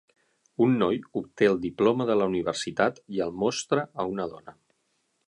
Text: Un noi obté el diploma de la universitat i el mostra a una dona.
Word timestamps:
Un 0.67 0.71
noi 0.83 0.95
obté 1.19 1.49
el 1.49 1.59
diploma 1.65 2.07
de 2.11 2.15
la 2.21 2.29
universitat 2.31 2.97
i 3.19 3.21
el 3.27 3.37
mostra 3.45 3.85
a 4.05 4.07
una 4.15 4.27
dona. 4.33 4.57